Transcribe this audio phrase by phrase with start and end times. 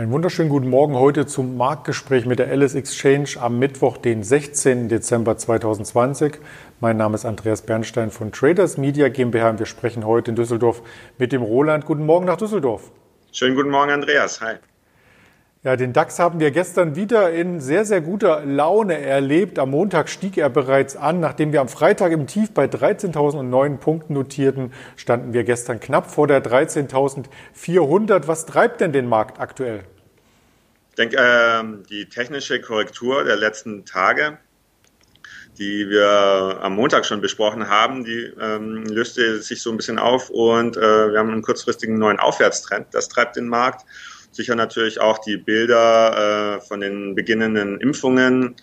[0.00, 4.88] Einen wunderschönen guten Morgen heute zum Marktgespräch mit der Alice Exchange am Mittwoch, den 16.
[4.88, 6.38] Dezember 2020.
[6.80, 10.80] Mein Name ist Andreas Bernstein von Traders Media GmbH und wir sprechen heute in Düsseldorf
[11.18, 11.84] mit dem Roland.
[11.84, 12.90] Guten Morgen nach Düsseldorf.
[13.30, 14.40] Schönen guten Morgen, Andreas.
[14.40, 14.54] Hi.
[15.62, 19.58] Ja, den DAX haben wir gestern wieder in sehr, sehr guter Laune erlebt.
[19.58, 21.20] Am Montag stieg er bereits an.
[21.20, 26.26] Nachdem wir am Freitag im Tief bei 13.009 Punkten notierten, standen wir gestern knapp vor
[26.26, 28.26] der 13.400.
[28.26, 29.84] Was treibt denn den Markt aktuell?
[30.88, 34.38] Ich denke, äh, die technische Korrektur der letzten Tage,
[35.58, 40.30] die wir am Montag schon besprochen haben, die ähm, löste sich so ein bisschen auf
[40.30, 42.86] und äh, wir haben einen kurzfristigen neuen Aufwärtstrend.
[42.92, 43.84] Das treibt den Markt
[44.30, 48.56] sicher natürlich auch die Bilder äh, von den beginnenden Impfungen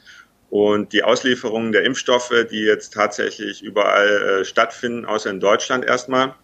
[0.49, 4.07] und die Auslieferung der Impfstoffe, die jetzt tatsächlich überall
[4.41, 6.35] äh, stattfinden, außer in Deutschland erstmal.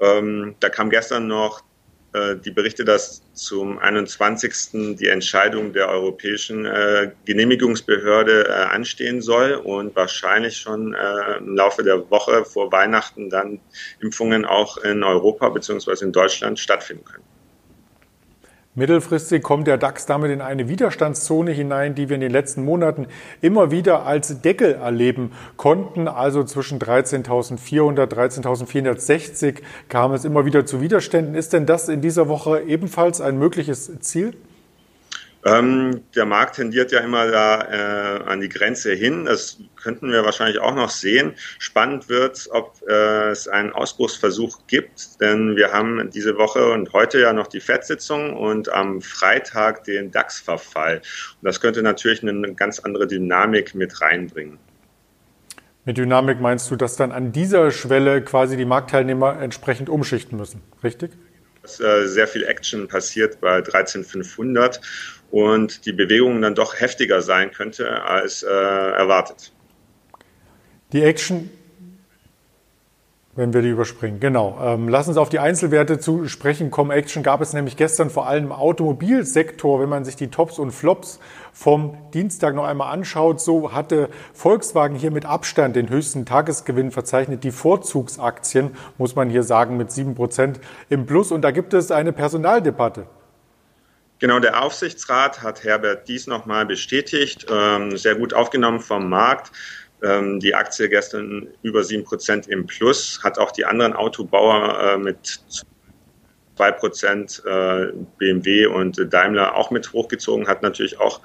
[0.00, 1.64] Ähm, da kam gestern noch
[2.12, 4.96] äh, die Berichte, dass zum 21.
[4.96, 11.82] die Entscheidung der Europäischen äh, Genehmigungsbehörde äh, anstehen soll und wahrscheinlich schon äh, im Laufe
[11.82, 13.60] der Woche vor Weihnachten dann
[14.00, 17.24] Impfungen auch in Europa beziehungsweise in Deutschland stattfinden können.
[18.78, 23.08] Mittelfristig kommt der DAX damit in eine Widerstandszone hinein, die wir in den letzten Monaten
[23.40, 26.06] immer wieder als Deckel erleben konnten.
[26.06, 29.56] Also zwischen 13.400, 13.460
[29.88, 31.34] kam es immer wieder zu Widerständen.
[31.34, 34.34] Ist denn das in dieser Woche ebenfalls ein mögliches Ziel?
[35.44, 39.24] Ähm, der Markt tendiert ja immer da äh, an die Grenze hin.
[39.24, 41.34] Das könnten wir wahrscheinlich auch noch sehen.
[41.58, 47.20] Spannend wird, ob äh, es einen Ausbruchsversuch gibt, denn wir haben diese Woche und heute
[47.20, 50.96] ja noch die FED-Sitzung und am Freitag den DAX-Verfall.
[50.96, 54.58] Und das könnte natürlich eine ganz andere Dynamik mit reinbringen.
[55.84, 60.60] Mit Dynamik meinst du, dass dann an dieser Schwelle quasi die Marktteilnehmer entsprechend umschichten müssen,
[60.82, 61.12] richtig?
[61.62, 64.80] Dass äh, sehr viel Action passiert bei 13500
[65.30, 69.52] und die Bewegung dann doch heftiger sein könnte als äh, erwartet.
[70.92, 71.50] Die Action,
[73.36, 74.58] wenn wir die überspringen, genau.
[74.60, 76.90] Ähm, lass uns auf die Einzelwerte zu sprechen kommen.
[76.90, 79.80] Action gab es nämlich gestern vor allem im Automobilsektor.
[79.80, 81.20] Wenn man sich die Tops und Flops
[81.52, 87.44] vom Dienstag noch einmal anschaut, so hatte Volkswagen hier mit Abstand den höchsten Tagesgewinn verzeichnet.
[87.44, 90.58] Die Vorzugsaktien, muss man hier sagen, mit sieben Prozent
[90.88, 91.30] im Plus.
[91.30, 93.06] Und da gibt es eine Personaldebatte.
[94.20, 99.52] Genau, der Aufsichtsrat hat Herbert dies nochmal bestätigt, ähm, sehr gut aufgenommen vom Markt.
[100.02, 104.98] Ähm, die Aktie gestern über sieben Prozent im Plus, hat auch die anderen Autobauer äh,
[104.98, 105.40] mit
[106.56, 111.20] zwei Prozent äh, BMW und Daimler auch mit hochgezogen, hat natürlich auch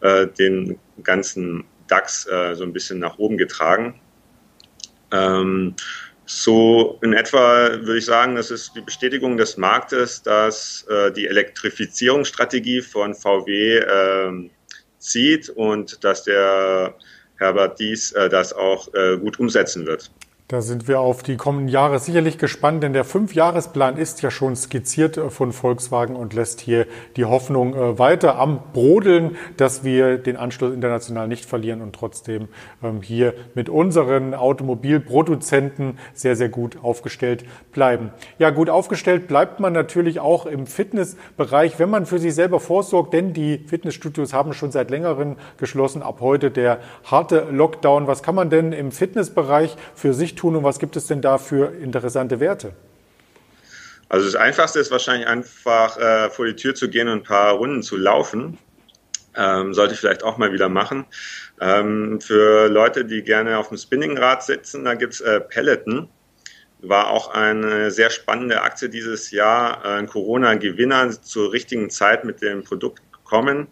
[0.00, 4.00] äh, den ganzen DAX äh, so ein bisschen nach oben getragen.
[5.12, 5.76] Ähm,
[6.32, 11.26] so in etwa würde ich sagen, das ist die Bestätigung des Marktes, dass äh, die
[11.26, 14.50] Elektrifizierungsstrategie von VW äh,
[14.98, 16.94] zieht und dass der
[17.36, 20.10] Herbert Dies äh, das auch äh, gut umsetzen wird.
[20.52, 24.54] Da sind wir auf die kommenden Jahre sicherlich gespannt, denn der Fünfjahresplan ist ja schon
[24.54, 26.86] skizziert äh, von Volkswagen und lässt hier
[27.16, 32.48] die Hoffnung äh, weiter am Brodeln, dass wir den Anschluss international nicht verlieren und trotzdem
[32.82, 38.10] ähm, hier mit unseren Automobilproduzenten sehr, sehr gut aufgestellt bleiben.
[38.38, 43.14] Ja, gut aufgestellt bleibt man natürlich auch im Fitnessbereich, wenn man für sich selber vorsorgt,
[43.14, 46.02] denn die Fitnessstudios haben schon seit längerem geschlossen.
[46.02, 48.06] Ab heute der harte Lockdown.
[48.06, 50.41] Was kann man denn im Fitnessbereich für sich tun?
[50.42, 52.72] Tun und was gibt es denn da für interessante Werte?
[54.08, 57.52] Also das Einfachste ist wahrscheinlich einfach äh, vor die Tür zu gehen und ein paar
[57.54, 58.58] Runden zu laufen.
[59.34, 61.06] Ähm, sollte ich vielleicht auch mal wieder machen.
[61.60, 66.10] Ähm, für Leute, die gerne auf dem Spinningrad sitzen, da gibt's äh, Peloton.
[66.80, 69.84] War auch eine sehr spannende Aktie dieses Jahr.
[69.84, 73.68] Ein Corona-Gewinner zur richtigen Zeit mit dem Produkt gekommen.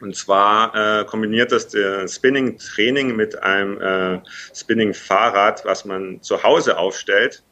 [0.00, 4.20] Und zwar äh, kombiniert das der Spinning-Training mit einem äh,
[4.54, 7.42] Spinning-Fahrrad, was man zu Hause aufstellt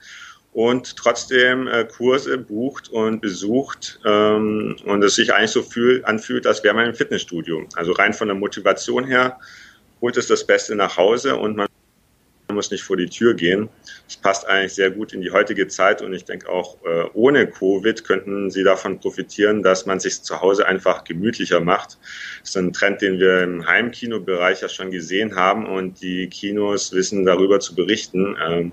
[0.53, 6.47] und trotzdem äh, Kurse bucht und besucht ähm, und es sich eigentlich so fühl, anfühlt,
[6.47, 7.67] als wäre man im Fitnessstudio.
[7.75, 9.39] Also rein von der Motivation her
[10.01, 11.69] holt es das Beste nach Hause und man
[12.55, 13.69] muss nicht vor die Tür gehen.
[14.07, 17.47] Das passt eigentlich sehr gut in die heutige Zeit und ich denke auch äh, ohne
[17.47, 21.99] Covid könnten Sie davon profitieren, dass man sich zu Hause einfach gemütlicher macht.
[22.41, 26.93] Das ist ein Trend, den wir im Heimkinobereich ja schon gesehen haben und die Kinos
[26.93, 28.37] wissen darüber zu berichten.
[28.45, 28.73] Ähm,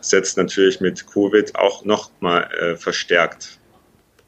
[0.00, 3.58] setzt natürlich mit Covid auch noch mal äh, verstärkt.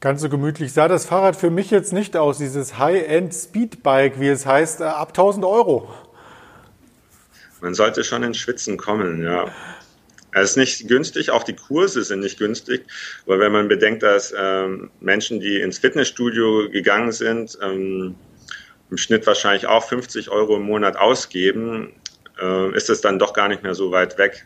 [0.01, 4.29] Ganz so gemütlich sah das Fahrrad für mich jetzt nicht aus, dieses High-End Speedbike, wie
[4.29, 5.89] es heißt, äh, ab 1000 Euro
[7.61, 9.53] man sollte schon ins Schwitzen kommen, ja.
[10.31, 12.85] Es ist nicht günstig, auch die Kurse sind nicht günstig,
[13.25, 18.15] weil wenn man bedenkt, dass ähm, Menschen, die ins Fitnessstudio gegangen sind, ähm,
[18.91, 21.93] im Schnitt wahrscheinlich auch 50 Euro im Monat ausgeben,
[22.39, 24.45] äh, ist es dann doch gar nicht mehr so weit weg.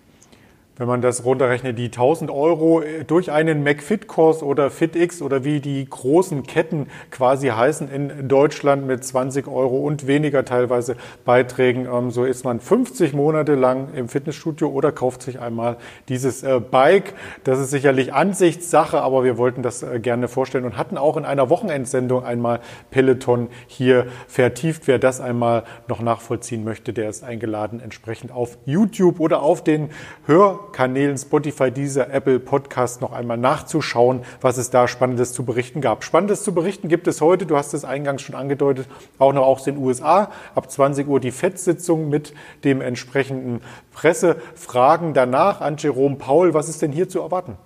[0.75, 5.88] Wenn man das runterrechnet, die 1000 Euro durch einen McFit-Kurs oder FitX oder wie die
[5.88, 12.25] großen Ketten quasi heißen in Deutschland mit 20 Euro und weniger teilweise Beiträgen, ähm, so
[12.25, 15.78] ist man 50 Monate lang im Fitnessstudio oder kauft sich einmal
[16.10, 17.14] dieses äh, Bike.
[17.44, 21.25] Das ist sicherlich Ansichtssache, aber wir wollten das äh, gerne vorstellen und hatten auch in
[21.25, 24.88] einer Wochenendsendung einmal Peloton hier vertieft.
[24.88, 29.92] Wer das einmal noch nachvollziehen möchte, der ist eingeladen, entsprechend auf YouTube oder auf den
[30.25, 35.81] Hör Kanälen Spotify, dieser Apple Podcast noch einmal nachzuschauen, was es da Spannendes zu berichten
[35.81, 36.04] gab.
[36.04, 38.88] Spannendes zu berichten gibt es heute, du hast es eingangs schon angedeutet,
[39.19, 40.31] auch noch aus den USA.
[40.56, 42.33] Ab 20 Uhr die FED-Sitzung mit
[42.63, 43.62] dem entsprechenden
[43.92, 46.54] Pressefragen danach an Jerome Paul.
[46.54, 47.57] Was ist denn hier zu erwarten?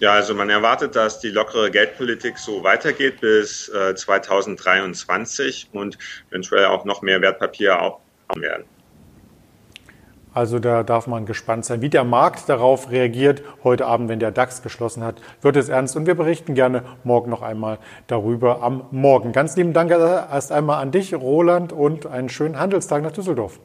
[0.00, 5.98] Ja, also man erwartet, dass die lockere Geldpolitik so weitergeht bis äh, 2023 und
[6.30, 8.64] eventuell auch noch mehr Wertpapiere aufbauen werden.
[10.32, 13.42] Also da darf man gespannt sein, wie der Markt darauf reagiert.
[13.64, 15.96] Heute Abend, wenn der DAX geschlossen hat, wird es ernst.
[15.96, 19.32] Und wir berichten gerne morgen noch einmal darüber am Morgen.
[19.32, 23.58] Ganz lieben Dank erst einmal an dich, Roland, und einen schönen Handelstag nach Düsseldorf.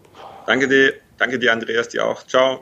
[0.47, 2.23] Danke dir, danke dir, Andreas, dir auch.
[2.25, 2.61] Ciao.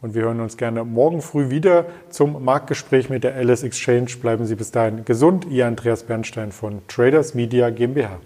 [0.00, 4.08] Und wir hören uns gerne morgen früh wieder zum Marktgespräch mit der Alice Exchange.
[4.20, 5.46] Bleiben Sie bis dahin gesund.
[5.48, 8.18] Ihr Andreas Bernstein von Traders Media GmbH.